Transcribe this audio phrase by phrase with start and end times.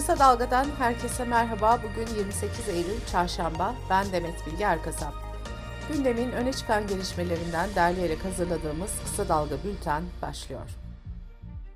[0.00, 1.80] Kısa Dalga'dan herkese merhaba.
[1.82, 3.74] Bugün 28 Eylül Çarşamba.
[3.90, 5.14] Ben Demet Bilge Erkasap.
[5.92, 10.70] Gündemin öne çıkan gelişmelerinden derleyerek hazırladığımız Kısa Dalga Bülten başlıyor.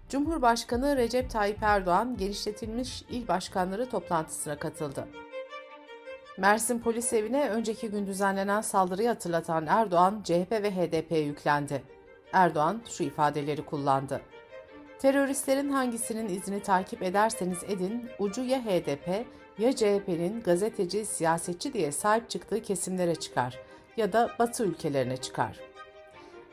[0.09, 5.09] Cumhurbaşkanı Recep Tayyip Erdoğan genişletilmiş il başkanları toplantısına katıldı.
[6.39, 11.83] Mersin polis evine önceki gün düzenlenen saldırıyı hatırlatan Erdoğan, CHP ve HDP'ye yüklendi.
[12.33, 14.21] Erdoğan şu ifadeleri kullandı.
[14.99, 19.27] Teröristlerin hangisinin izini takip ederseniz edin, ucu ya HDP
[19.59, 23.59] ya CHP'nin gazeteci, siyasetçi diye sahip çıktığı kesimlere çıkar
[23.97, 25.61] ya da Batı ülkelerine çıkar.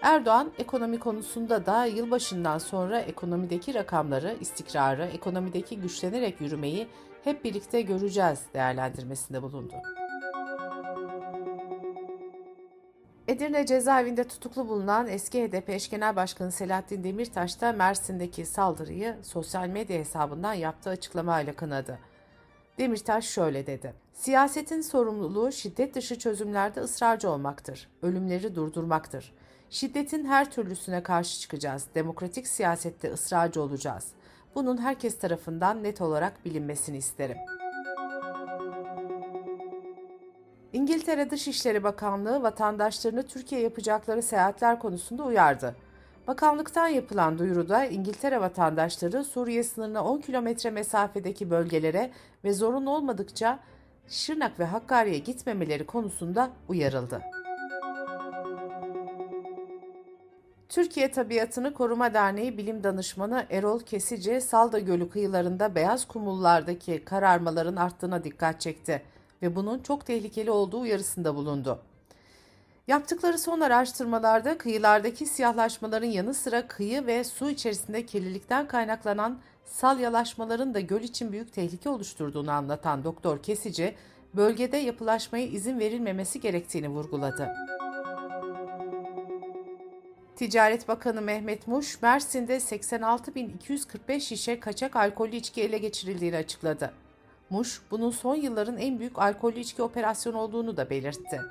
[0.01, 6.87] Erdoğan ekonomi konusunda da yılbaşından sonra ekonomideki rakamları, istikrarı, ekonomideki güçlenerek yürümeyi
[7.23, 9.73] hep birlikte göreceğiz değerlendirmesinde bulundu.
[13.31, 19.67] Edirne cezaevinde tutuklu bulunan eski HDP eş genel başkanı Selahattin Demirtaş da Mersin'deki saldırıyı sosyal
[19.67, 21.99] medya hesabından yaptığı açıklamayla kınadı.
[22.77, 23.93] Demirtaş şöyle dedi.
[24.13, 27.89] Siyasetin sorumluluğu şiddet dışı çözümlerde ısrarcı olmaktır.
[28.01, 29.33] Ölümleri durdurmaktır.
[29.69, 31.85] Şiddetin her türlüsüne karşı çıkacağız.
[31.95, 34.07] Demokratik siyasette ısrarcı olacağız.
[34.55, 37.60] Bunun herkes tarafından net olarak bilinmesini isterim.''
[40.73, 45.75] İngiltere Dışişleri Bakanlığı vatandaşlarını Türkiye yapacakları seyahatler konusunda uyardı.
[46.27, 52.11] Bakanlıktan yapılan duyuruda İngiltere vatandaşları Suriye sınırına 10 kilometre mesafedeki bölgelere
[52.43, 53.59] ve zorun olmadıkça
[54.07, 57.21] Şırnak ve Hakkari'ye gitmemeleri konusunda uyarıldı.
[60.69, 68.23] Türkiye Tabiatını Koruma Derneği Bilim Danışmanı Erol Kesici, Salda Gölü kıyılarında beyaz kumullardaki kararmaların arttığına
[68.23, 69.01] dikkat çekti
[69.41, 71.79] ve bunun çok tehlikeli olduğu uyarısında bulundu.
[72.87, 80.79] Yaptıkları son araştırmalarda kıyılardaki siyahlaşmaların yanı sıra kıyı ve su içerisinde kirlilikten kaynaklanan salyalaşmaların da
[80.79, 83.95] göl için büyük tehlike oluşturduğunu anlatan Doktor Kesici,
[84.33, 87.49] bölgede yapılaşmaya izin verilmemesi gerektiğini vurguladı.
[90.35, 96.93] Ticaret Bakanı Mehmet Muş, Mersin'de 86.245 şişe kaçak alkollü içki ele geçirildiğini açıkladı.
[97.51, 101.41] Muş, bunun son yılların en büyük alkollü içki operasyonu olduğunu da belirtti.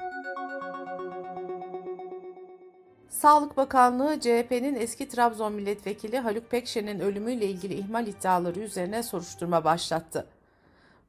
[3.08, 10.26] Sağlık Bakanlığı, CHP'nin eski Trabzon milletvekili Haluk Pekşen'in ölümüyle ilgili ihmal iddiaları üzerine soruşturma başlattı.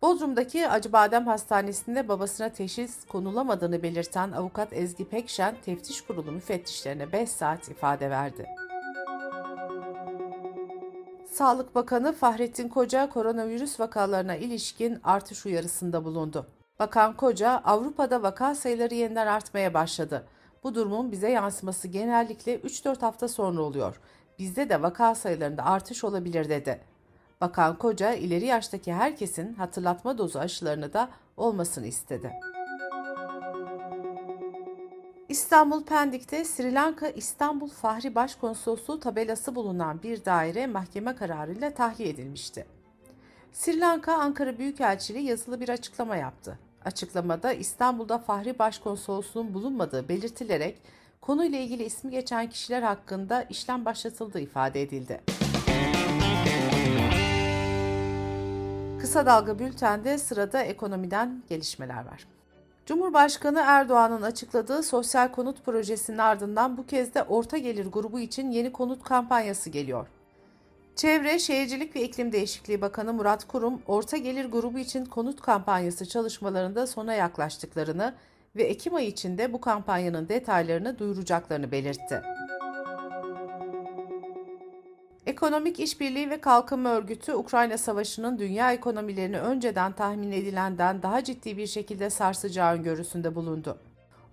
[0.02, 7.70] Bodrum'daki Acıbadem Hastanesi'nde babasına teşhis konulamadığını belirten avukat Ezgi Pekşen, teftiş kurulu müfettişlerine 5 saat
[7.70, 8.61] ifade verdi.
[11.42, 16.48] Sağlık Bakanı Fahrettin Koca koronavirüs vakalarına ilişkin artış uyarısında bulundu.
[16.80, 20.28] Bakan Koca, Avrupa'da vaka sayıları yeniden artmaya başladı.
[20.64, 24.00] Bu durumun bize yansıması genellikle 3-4 hafta sonra oluyor.
[24.40, 26.82] Bizde de vaka sayılarında artış olabilir dedi.
[27.42, 32.32] Bakan Koca, ileri yaştaki herkesin hatırlatma dozu aşılarını da olmasını istedi.
[35.32, 42.66] İstanbul Pendik'te Sri Lanka İstanbul Fahri Başkonsolosluğu tabelası bulunan bir daire mahkeme kararıyla tahliye edilmişti.
[43.54, 46.60] Sri Lanka Ankara Büyükelçiliği yazılı bir açıklama yaptı.
[46.86, 50.82] Açıklamada İstanbul'da Fahri Başkonsolosluğun bulunmadığı belirtilerek
[51.22, 55.22] konuyla ilgili ismi geçen kişiler hakkında işlem başlatıldığı ifade edildi.
[59.02, 62.41] Kısa Dalga Bülten'de sırada ekonomiden gelişmeler var.
[62.92, 68.72] Cumhurbaşkanı Erdoğan'ın açıkladığı sosyal konut projesinin ardından bu kez de orta gelir grubu için yeni
[68.72, 70.08] konut kampanyası geliyor.
[70.96, 76.88] Çevre, Şehircilik ve İklim Değişikliği Bakanı Murat Kurum, orta gelir grubu için konut kampanyası çalışmalarında
[76.88, 78.14] sona yaklaştıklarını
[78.56, 82.22] ve Ekim ayı içinde bu kampanyanın detaylarını duyuracaklarını belirtti.
[85.42, 91.68] Ekonomik İşbirliği ve Kalkınma Örgütü, Ukrayna Savaşı'nın dünya ekonomilerini önceden tahmin edilenden daha ciddi bir
[91.68, 93.78] şekilde sarsacağı öngörüsünde bulundu.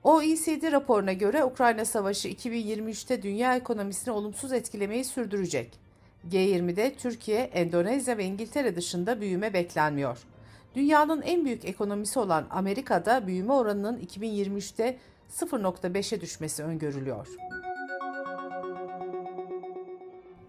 [0.04, 5.78] OECD raporuna göre Ukrayna Savaşı 2023'te dünya ekonomisini olumsuz etkilemeyi sürdürecek.
[6.30, 10.18] G20'de Türkiye, Endonezya ve İngiltere dışında büyüme beklenmiyor.
[10.74, 14.98] Dünyanın en büyük ekonomisi olan Amerika'da büyüme oranının 2023'te
[15.32, 17.26] 0.5'e düşmesi öngörülüyor.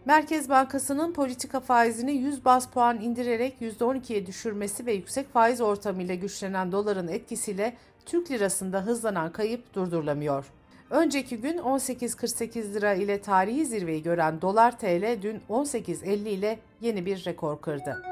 [0.10, 6.72] Merkez Bankası'nın politika faizini 100 bas puan indirerek %12'ye düşürmesi ve yüksek faiz ortamıyla güçlenen
[6.72, 10.46] doların etkisiyle Türk lirasında hızlanan kayıp durdurulamıyor.
[10.90, 17.26] Önceki gün 18.48 lira ile tarihi zirveyi gören dolar TL dün 18.50 ile yeni bir
[17.26, 18.04] rekor kırdı.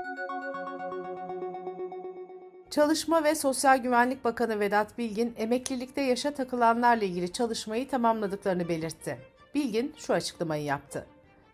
[2.70, 9.18] Çalışma ve Sosyal Güvenlik Bakanı Vedat Bilgin, emeklilikte yaşa takılanlarla ilgili çalışmayı tamamladıklarını belirtti.
[9.56, 11.06] Bilgin şu açıklamayı yaptı.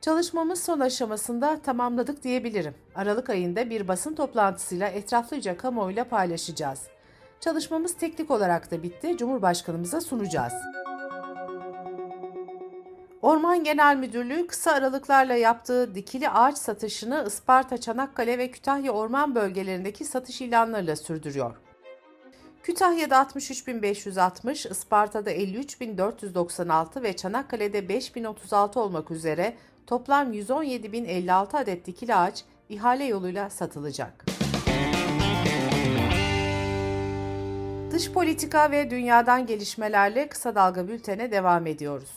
[0.03, 2.75] Çalışmamız son aşamasında tamamladık diyebilirim.
[2.95, 6.79] Aralık ayında bir basın toplantısıyla etraflıca kamuoyuyla paylaşacağız.
[7.39, 10.53] Çalışmamız teknik olarak da bitti, Cumhurbaşkanımıza sunacağız.
[13.21, 20.05] Orman Genel Müdürlüğü kısa aralıklarla yaptığı dikili ağaç satışını Isparta, Çanakkale ve Kütahya orman bölgelerindeki
[20.05, 21.55] satış ilanlarıyla sürdürüyor.
[22.63, 29.55] Kütahya'da 63.560, Isparta'da 53.496 ve Çanakkale'de 5.036 olmak üzere
[29.87, 34.25] toplam 117.056 adet dikili ağaç ihale yoluyla satılacak.
[37.91, 42.09] Dış politika ve dünyadan gelişmelerle kısa dalga bültene devam ediyoruz.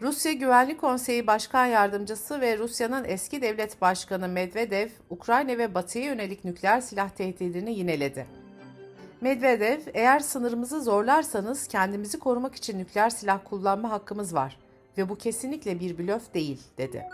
[0.00, 6.44] Rusya Güvenlik Konseyi Başkan Yardımcısı ve Rusya'nın eski devlet başkanı Medvedev, Ukrayna ve Batı'ya yönelik
[6.44, 8.26] nükleer silah tehdidini yineledi.
[9.20, 14.56] Medvedev, eğer sınırımızı zorlarsanız kendimizi korumak için nükleer silah kullanma hakkımız var
[14.98, 17.04] ve bu kesinlikle bir blöf değil, dedi.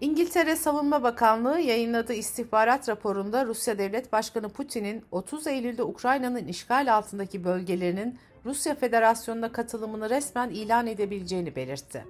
[0.00, 7.44] İngiltere Savunma Bakanlığı yayınladığı istihbarat raporunda Rusya Devlet Başkanı Putin'in 30 Eylül'de Ukrayna'nın işgal altındaki
[7.44, 12.04] bölgelerinin Rusya Federasyonu'na katılımını resmen ilan edebileceğini belirtti.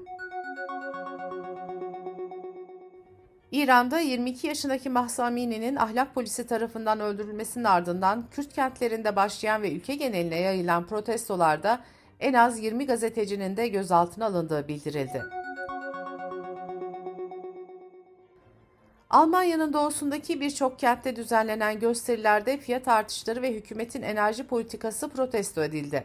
[3.52, 9.94] İran'da 22 yaşındaki Mahsa Amini'nin ahlak polisi tarafından öldürülmesinin ardından Kürt kentlerinde başlayan ve ülke
[9.94, 11.80] geneline yayılan protestolarda
[12.20, 15.22] en az 20 gazetecinin de gözaltına alındığı bildirildi.
[19.10, 26.04] Almanya'nın doğusundaki birçok kentte düzenlenen gösterilerde fiyat artışları ve hükümetin enerji politikası protesto edildi.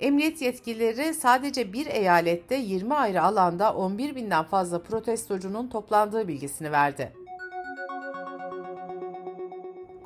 [0.00, 7.12] Emniyet yetkilileri sadece bir eyalette 20 ayrı alanda 11 binden fazla protestocunun toplandığı bilgisini verdi.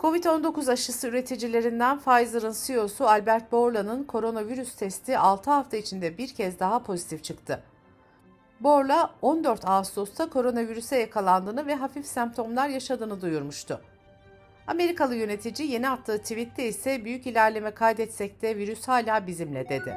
[0.02, 6.82] Covid-19 aşısı üreticilerinden Pfizer'ın CEO'su Albert Bourla'nın koronavirüs testi 6 hafta içinde bir kez daha
[6.82, 7.62] pozitif çıktı.
[8.60, 13.80] Borla 14 Ağustos'ta koronavirüse yakalandığını ve hafif semptomlar yaşadığını duyurmuştu.
[14.66, 19.96] Amerikalı yönetici yeni attığı tweette ise büyük ilerleme kaydetsek de virüs hala bizimle dedi.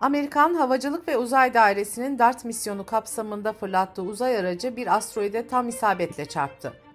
[0.00, 6.26] Amerikan Havacılık ve Uzay Dairesi'nin DART misyonu kapsamında fırlattığı uzay aracı bir asteroide tam isabetle
[6.26, 6.87] çarptı.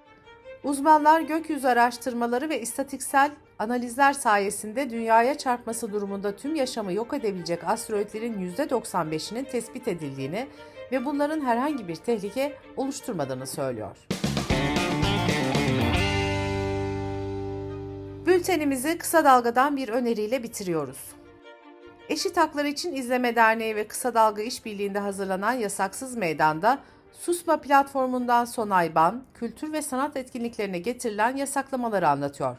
[0.63, 8.53] Uzmanlar gökyüzü araştırmaları ve istatiksel analizler sayesinde dünyaya çarpması durumunda tüm yaşamı yok edebilecek asteroidlerin
[8.55, 10.47] %95'inin tespit edildiğini
[10.91, 13.97] ve bunların herhangi bir tehlike oluşturmadığını söylüyor.
[18.25, 20.99] Bültenimizi kısa dalgadan bir öneriyle bitiriyoruz.
[22.09, 26.79] Eşit Haklar İçin İzleme Derneği ve Kısa Dalga İşbirliği'nde hazırlanan Yasaksız Meydan'da
[27.19, 32.57] Susma platformundan Sonay Ban, kültür ve sanat etkinliklerine getirilen yasaklamaları anlatıyor.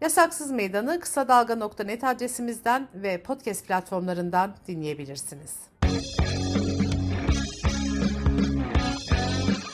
[0.00, 5.56] Yasaksız Meydan'ı kısa dalga.net adresimizden ve podcast platformlarından dinleyebilirsiniz.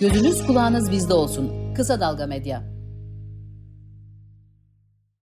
[0.01, 1.75] Gözünüz kulağınız bizde olsun.
[1.75, 2.74] Kısa Dalga Medya.